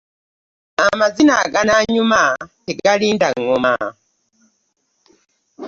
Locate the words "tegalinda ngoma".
2.65-3.73